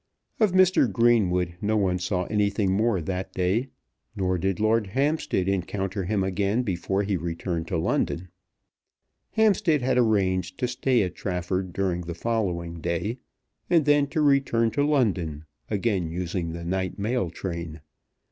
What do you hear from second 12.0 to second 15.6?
the following day, and then to return to London,